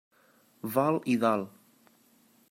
[0.77, 1.43] Vol i dol.